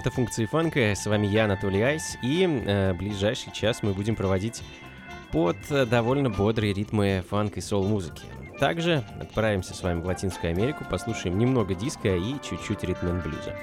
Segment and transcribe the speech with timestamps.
[0.00, 4.62] Это функции фанка, с вами я, Анатолий Айс, и э, ближайший час мы будем проводить
[5.30, 8.22] под э, довольно бодрые ритмы фанк и сол-музыки.
[8.58, 13.54] Также отправимся с вами в Латинскую Америку, послушаем немного диска и чуть-чуть ритм блюза.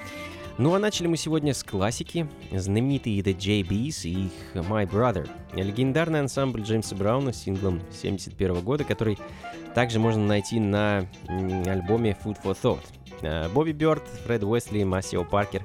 [0.60, 6.20] Ну а начали мы сегодня с классики, знаменитые The JBs и их My Brother, легендарный
[6.20, 9.18] ансамбль Джеймса Брауна с синглом 71 года, который
[9.74, 12.84] также можно найти на альбоме Food for Thought.
[13.22, 15.64] Э, Бобби Бёрд, Фред Уэсли, Массио Паркер.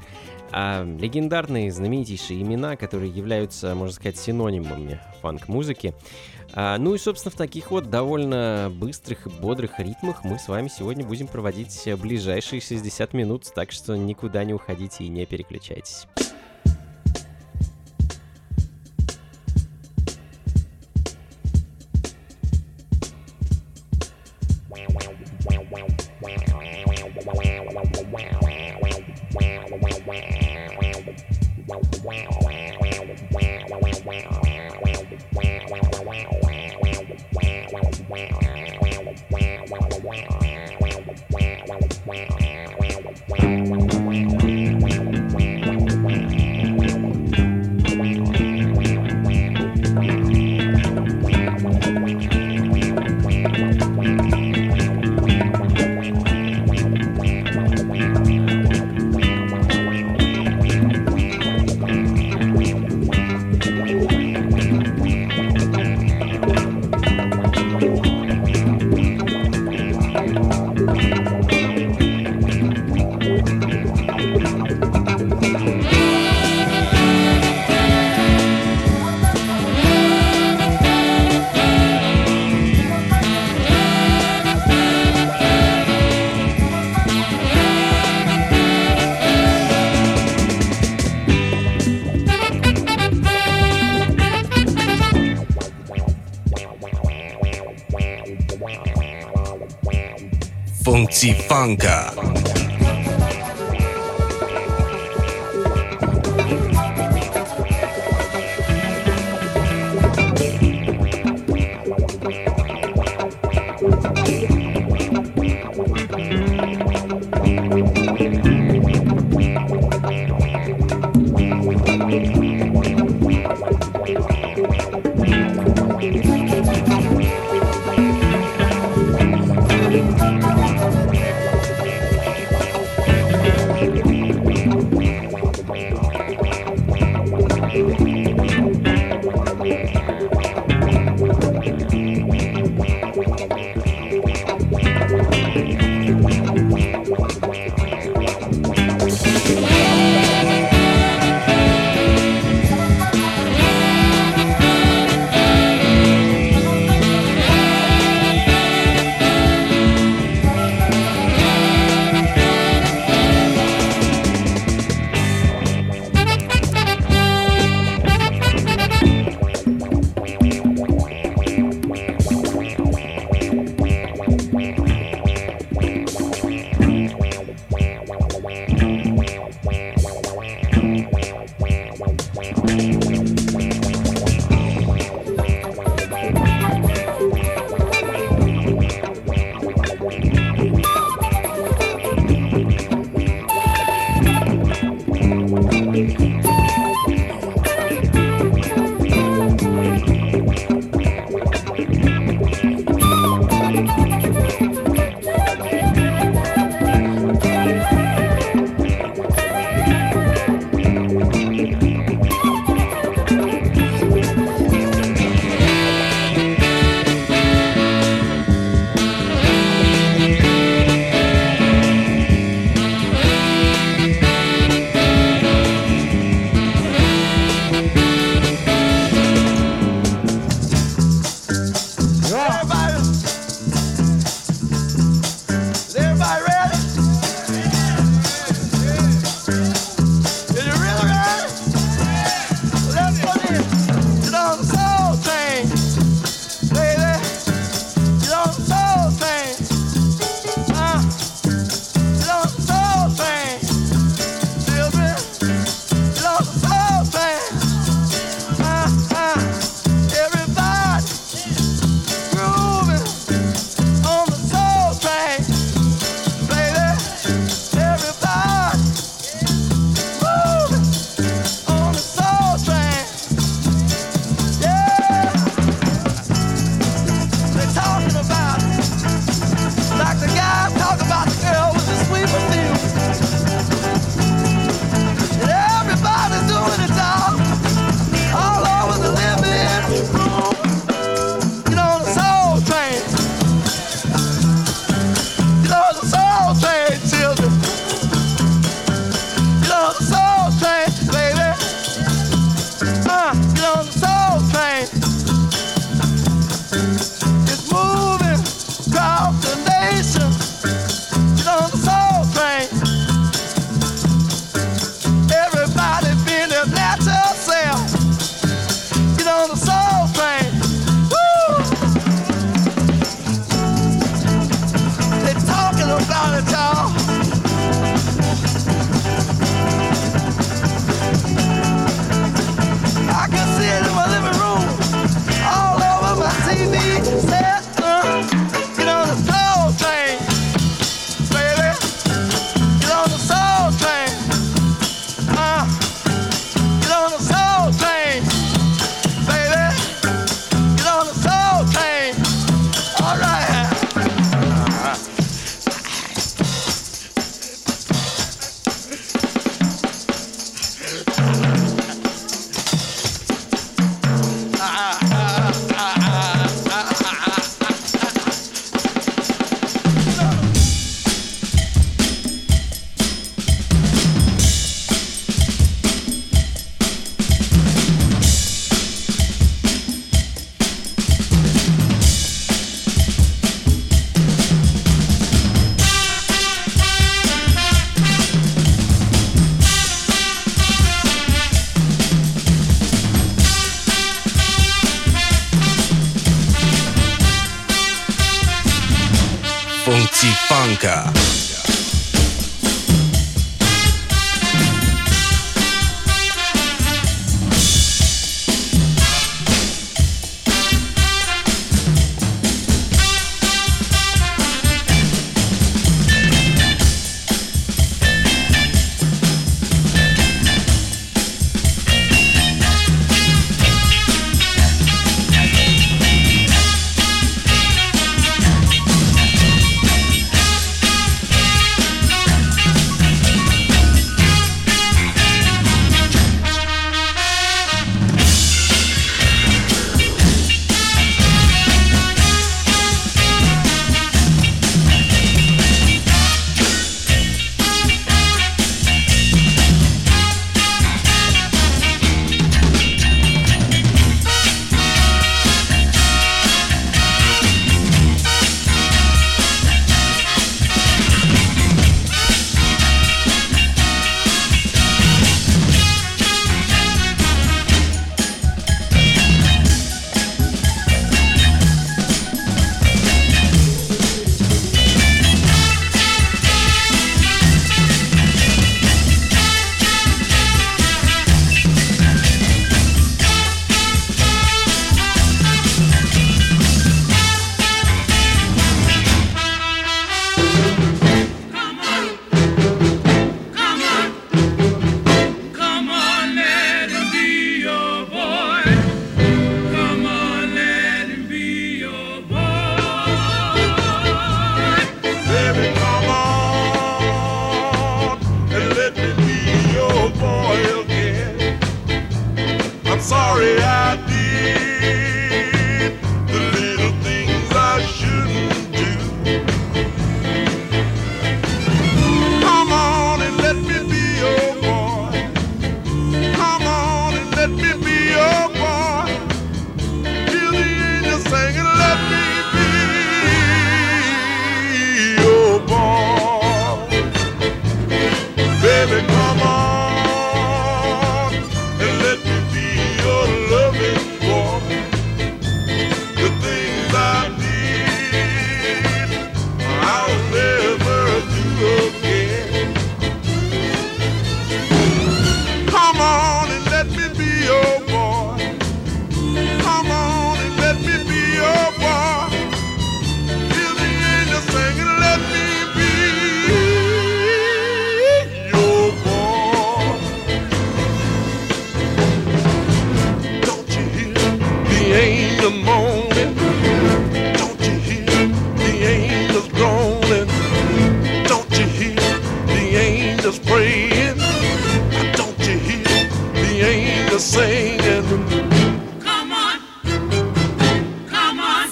[0.55, 5.95] А легендарные, знаменитейшие имена, которые являются, можно сказать, синонимами фанк-музыки.
[6.53, 10.69] А, ну и, собственно, в таких вот довольно быстрых и бодрых ритмах мы с вами
[10.69, 16.07] сегодня будем проводить ближайшие 60 минут, так что никуда не уходите и не переключайтесь.
[43.29, 43.82] wow.
[101.63, 102.02] Blanca.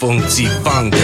[0.00, 0.96] 风急放歌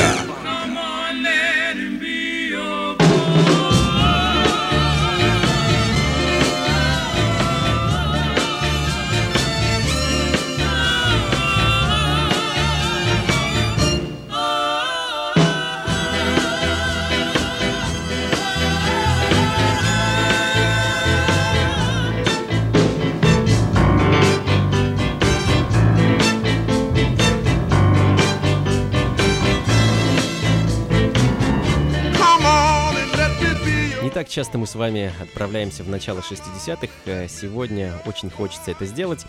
[34.16, 39.26] так часто мы с вами отправляемся в начало 60-х, э, сегодня очень хочется это сделать.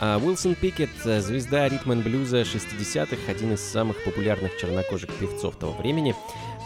[0.00, 5.74] А Уилсон Пикет, э, звезда ритм блюза 60-х, один из самых популярных чернокожих певцов того
[5.74, 6.14] времени.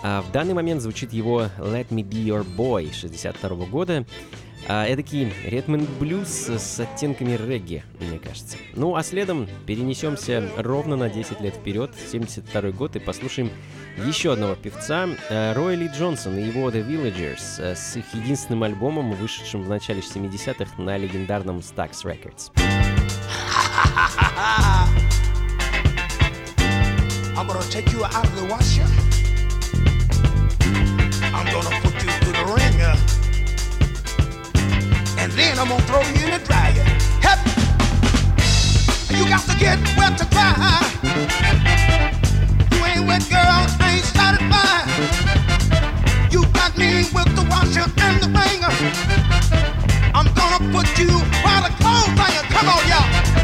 [0.05, 4.07] А в данный момент звучит его «Let Me Be Your Boy» 62 -го года.
[4.69, 8.59] А, эдакий ритм блюз с оттенками регги, мне кажется.
[8.77, 13.51] Ну а следом перенесемся ровно на 10 лет вперед, 72 год, и послушаем
[13.97, 18.63] еще одного певца, э, Рой Ли Джонсон и его The Villagers э, с их единственным
[18.63, 22.51] альбомом, вышедшим в начале 70-х на легендарном Stax Records.
[27.37, 28.87] I'm gonna take you out of the washer.
[31.35, 32.95] I'm gonna put you through the ringer.
[35.19, 36.85] And then I'm gonna throw you in the dryer.
[37.23, 37.41] Help!
[39.11, 41.86] You got to get wet to dry.
[50.15, 51.11] I'm gonna put you
[51.45, 52.51] while the clothes hanging.
[52.51, 53.36] Come on, y'all.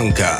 [0.00, 0.39] Blanca.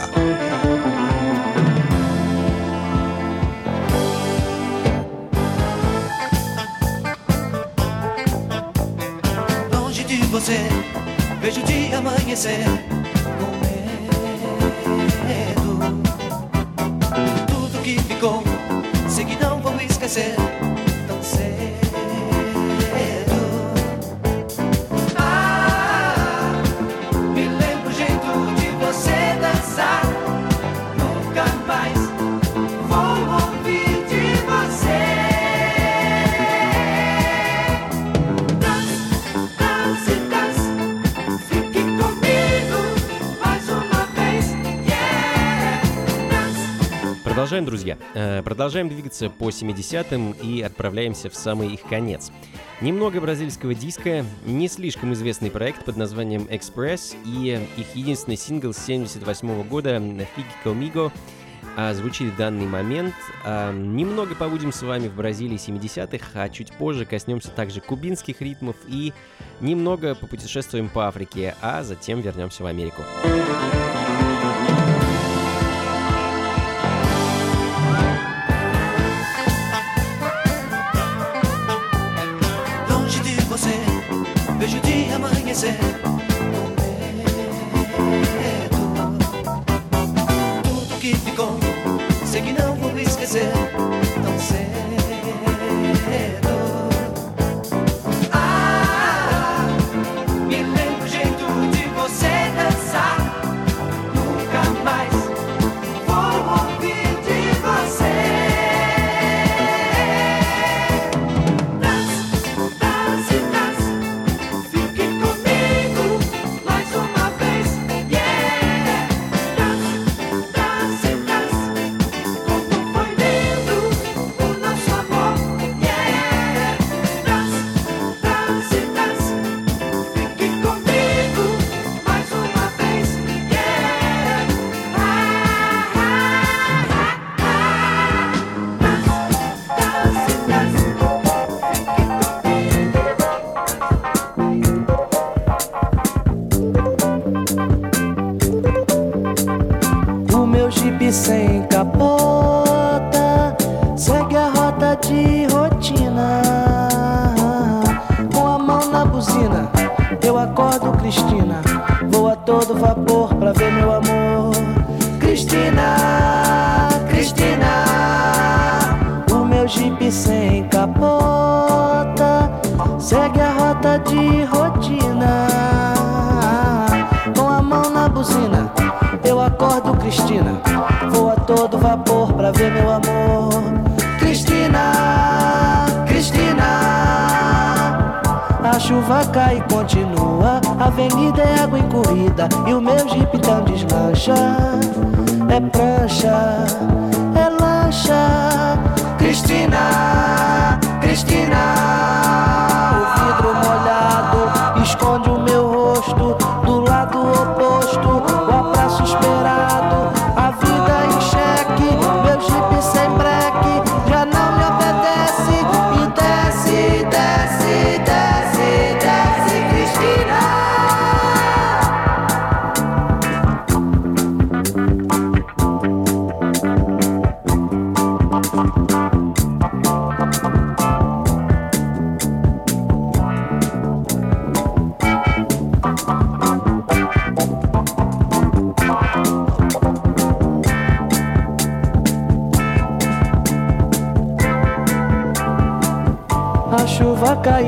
[47.61, 47.99] Продолжаем, друзья.
[48.15, 52.33] Э, продолжаем двигаться по 70-м и отправляемся в самый их конец.
[52.81, 58.79] Немного бразильского диска, не слишком известный проект под названием Express и их единственный сингл с
[58.79, 60.25] 78 года «Figue
[60.65, 61.13] Comigo»
[61.93, 63.15] звучит в данный момент.
[63.45, 68.77] А, немного побудем с вами в Бразилии 70-х, а чуть позже коснемся также кубинских ритмов
[68.89, 69.13] и
[69.61, 73.03] немного попутешествуем по Африке, а затем вернемся в Америку.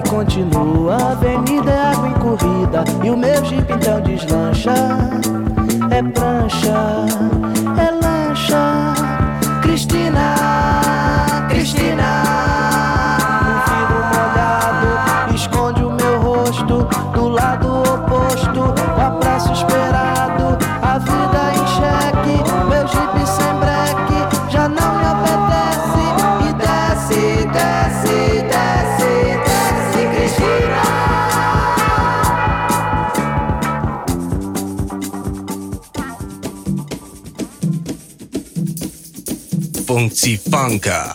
[0.08, 0.96] Continua.
[0.96, 4.72] A avenida é água corrida e o meu jeep então deslancha.
[5.90, 7.06] É prancha,
[7.78, 8.94] é lancha.
[9.62, 10.34] Cristina,
[40.02, 41.11] Funky Funka.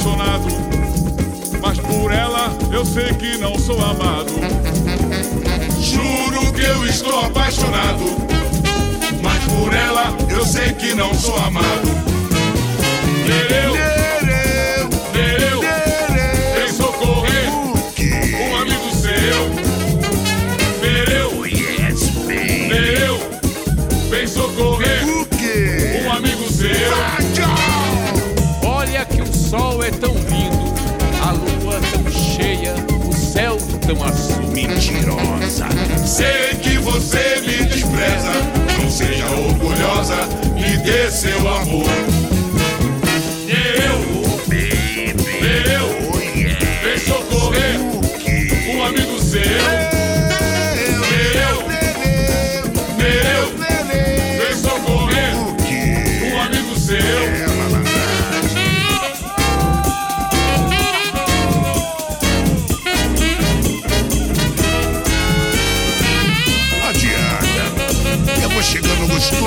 [0.00, 0.46] apaixonado,
[1.60, 4.32] mas por ela eu sei que não sou amado.
[5.78, 8.04] Juro que eu estou apaixonado,
[9.22, 11.86] mas por ela eu sei que não sou amado.
[13.26, 15.49] Nereu, nereu, nereu.
[33.94, 34.36] Tão azul.
[34.52, 35.66] Mentirosa.
[36.06, 38.32] Sei que você me despreza.
[38.78, 42.29] Não seja orgulhosa e dê seu amor.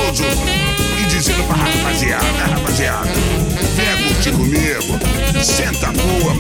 [0.04, 0.24] Gostoso
[1.00, 3.10] e dizendo pra rapaziada, rapaziada,
[3.76, 5.00] vem curtir comigo,
[5.42, 6.34] senta boa,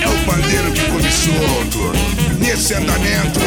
[0.00, 1.92] é o bandeiro que come solto.
[2.38, 3.40] Nesse andamento,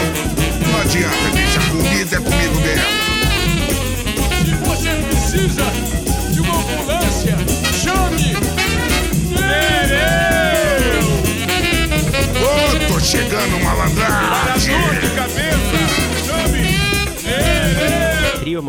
[0.68, 3.02] não adianta, deixar comida é comigo mesmo.
[4.66, 5.66] Você precisa
[6.32, 7.38] de uma ambulância,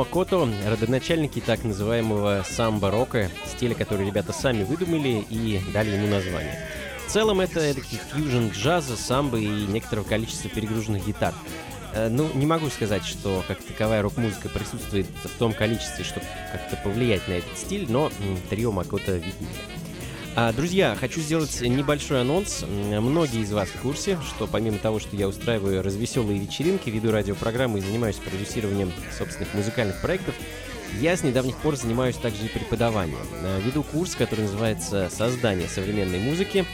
[0.02, 6.58] Макото— родоначальники так называемого самбо-рока, стиля, который ребята сами выдумали и дали ему название.
[7.06, 11.32] В целом это фьюжн джаза, самбо и некоторого количества перегруженных гитар.
[11.94, 16.74] Э, ну, не могу сказать, что как таковая рок-музыка присутствует в том количестве, чтобы как-то
[16.82, 18.10] повлиять на этот стиль, но
[18.50, 19.54] трио Макото виднее.
[20.34, 22.64] А, друзья, хочу сделать небольшой анонс.
[22.66, 27.80] Многие из вас в курсе, что помимо того, что я устраиваю развеселые вечеринки, веду радиопрограммы
[27.80, 30.34] и занимаюсь продюсированием собственных музыкальных проектов,
[31.00, 33.18] я с недавних пор занимаюсь также и преподаванием.
[33.42, 36.64] А, Веду курс, который называется «Создание современной музыки».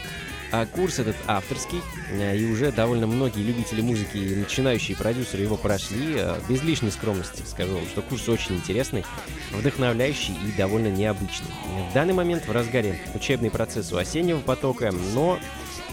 [0.51, 5.57] А курс этот авторский, а, и уже довольно многие любители музыки и начинающие продюсеры его
[5.57, 6.15] прошли.
[6.17, 9.05] А, Без лишней скромности скажу вам, что курс очень интересный,
[9.53, 11.51] вдохновляющий и довольно необычный.
[11.91, 15.39] В данный момент в разгаре учебный процесс у осеннего потока, но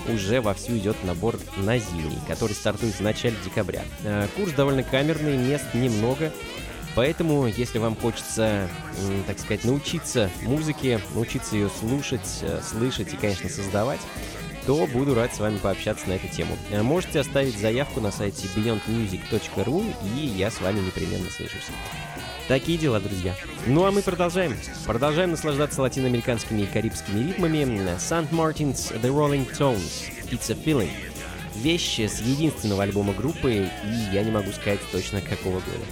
[0.07, 3.83] уже вовсю идет набор на зимний, который стартует в начале декабря.
[4.03, 6.31] Э, Курс довольно камерный, мест немного,
[6.95, 8.69] поэтому, если вам хочется,
[9.27, 13.99] так сказать, научиться музыке, научиться ее слушать, э, слышать и, конечно, создавать,
[14.65, 16.58] то буду рад с вами пообщаться на эту тему.
[16.71, 21.69] Э, Можете оставить заявку на сайте beyondmusic.ru, и я с вами непременно свяжусь.
[22.47, 23.36] Такие дела, друзья.
[23.65, 24.56] Ну а мы продолжаем.
[24.86, 27.63] Продолжаем наслаждаться латиноамериканскими и карибскими ритмами.
[27.97, 28.30] St.
[28.30, 30.12] Martin's The Rolling Tones.
[30.30, 30.91] It's a Feeling.
[31.56, 33.51] Вещи с единственного альбома группы,
[33.84, 35.86] и я не могу сказать точно какого года.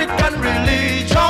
[0.00, 1.29] African religion.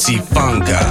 [0.00, 0.89] Fancy Funka.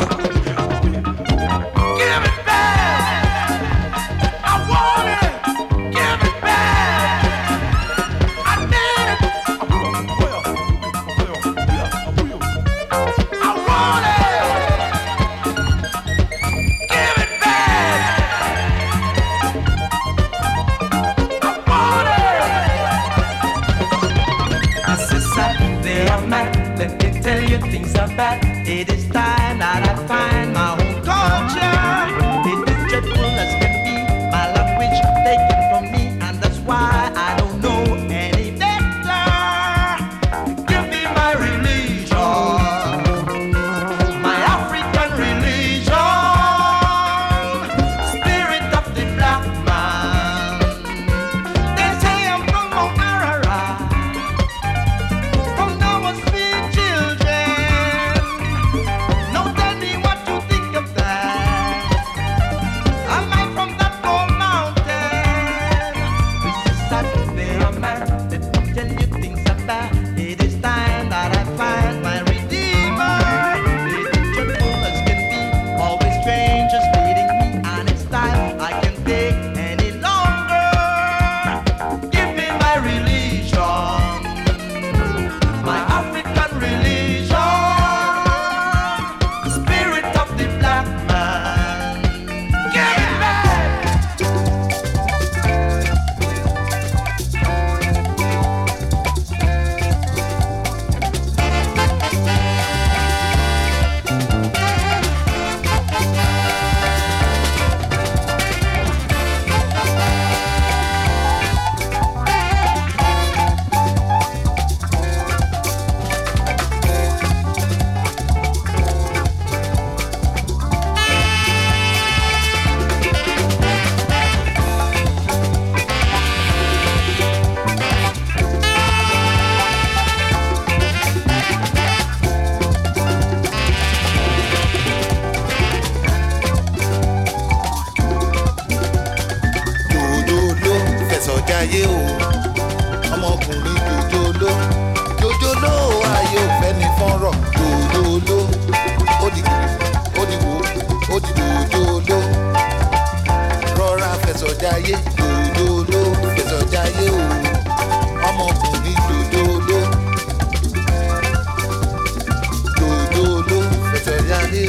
[164.50, 164.66] pàdé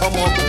[0.00, 0.45] Vamos.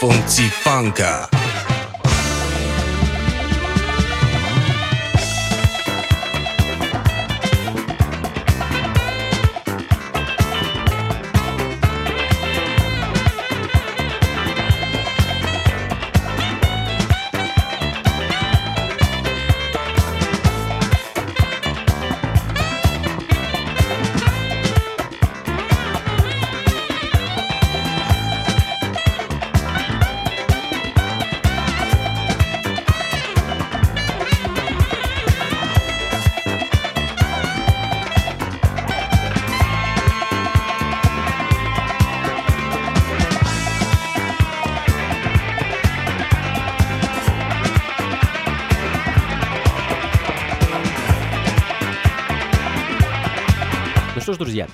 [0.00, 1.28] Funka.
[1.32, 1.39] Ну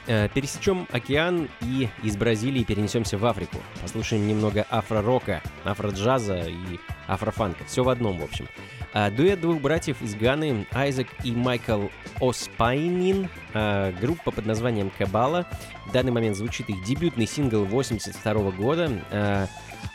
[0.06, 3.58] пересечем океан и из Бразилии перенесемся в Африку.
[3.82, 7.64] Послушаем немного афро-рока, афро-джаза и афрофанка.
[7.64, 8.48] Все в одном, в общем.
[8.92, 11.88] А, Дуэт двух братьев из Ганы, Айзек и Майкл
[12.20, 15.46] Оспайнин, а, группа под названием Кабала.
[15.86, 18.90] В данный момент звучит их дебютный сингл 82 года.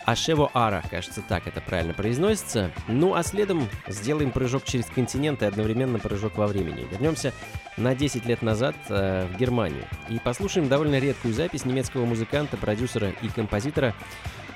[0.06, 2.72] Ашево Ара, кажется, так это правильно произносится.
[2.88, 6.88] Ну а следом сделаем прыжок через континент и одновременно прыжок во времени.
[6.91, 7.34] Вернемся
[7.78, 13.14] на 10 лет назад э, в Германию и послушаем довольно редкую запись немецкого музыканта, продюсера
[13.22, 13.93] и композитора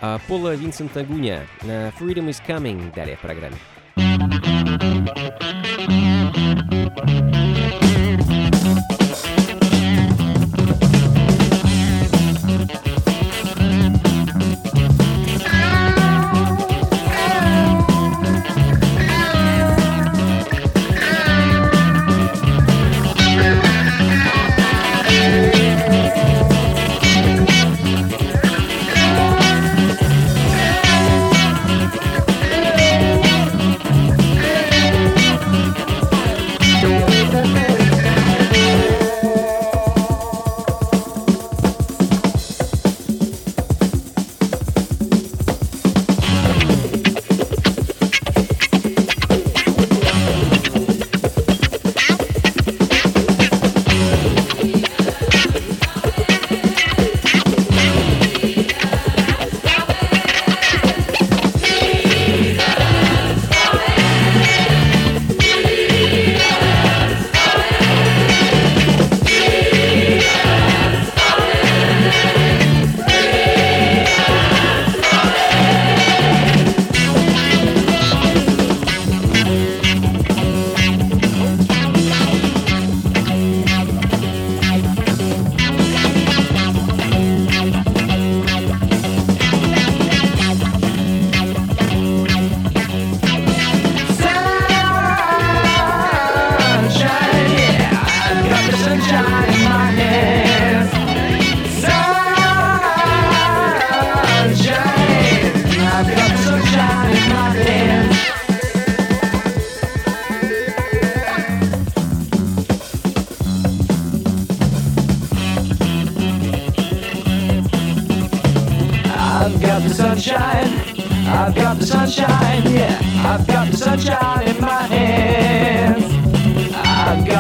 [0.02, 1.46] э, Пола Винсента Гуня.
[1.62, 3.58] Э, Freedom is Coming далее в программе.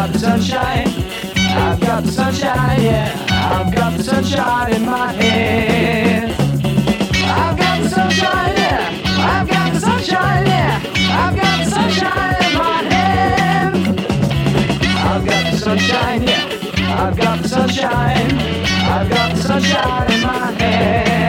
[0.05, 0.87] Got the sunshine.
[1.35, 3.27] I've got the sunshine, yeah.
[3.31, 6.35] I've got the sunshine in my hands.
[7.25, 8.91] I've got the sunshine, yeah.
[9.17, 10.79] I've got the sunshine, yeah.
[11.23, 13.87] I've got the sunshine in my hands.
[15.09, 17.03] I've got the sunshine, yeah.
[17.03, 18.37] I've got the sunshine.
[18.95, 21.24] I've got the sunshine in my hand.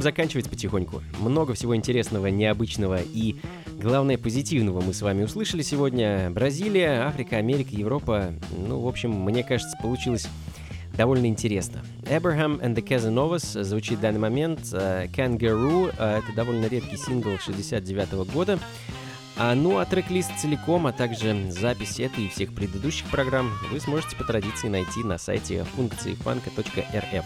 [0.00, 1.02] будем заканчивать потихоньку.
[1.18, 3.36] Много всего интересного, необычного и,
[3.78, 6.30] главное, позитивного мы с вами услышали сегодня.
[6.30, 8.32] Бразилия, Африка, Америка, Европа.
[8.56, 10.26] Ну, в общем, мне кажется, получилось
[10.96, 11.82] довольно интересно.
[12.04, 14.60] Abraham and the Casanovas звучит в данный момент.
[14.72, 18.58] Э, Kangaroo— э, это довольно редкий сингл 69 -го года.
[19.36, 24.16] А, ну а трек-лист целиком, а также запись этой и всех предыдущих программ вы сможете
[24.16, 27.24] по традиции найти на сайте функциифанка.рф.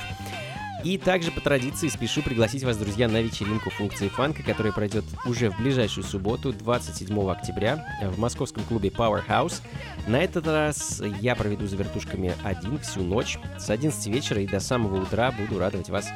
[0.84, 5.50] И также по традиции спешу пригласить вас, друзья, на вечеринку функции фанка, которая пройдет уже
[5.50, 9.62] в ближайшую субботу, 27 октября, э, в московском клубе Powerhouse.
[10.06, 13.38] На этот раз я проведу за вертушками один всю ночь.
[13.58, 16.10] С 11 вечера и до самого утра буду радовать вас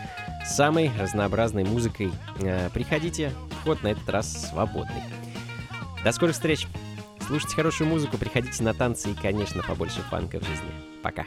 [0.46, 2.10] самой разнообразной музыкой.
[2.40, 5.02] Э, приходите, вход на этот раз свободный.
[6.04, 6.66] До скорых встреч!
[7.26, 10.70] Слушайте хорошую музыку, приходите на танцы и, конечно, побольше фанка в жизни.
[11.02, 11.24] Пока!